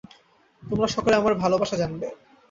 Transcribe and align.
তোমরা 0.63 0.87
সকলে 0.87 1.15
আমার 1.15 1.33
ভালবাসা 1.43 1.75
জানবে। 1.81 2.07